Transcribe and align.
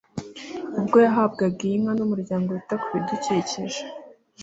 Ubwo 0.79 0.97
yahabwaga 1.05 1.59
iyi 1.67 1.77
Nka 1.81 1.93
n'Umuryango 1.99 2.47
wita 2.51 2.75
ku 2.81 2.87
bidukikije 2.95 3.81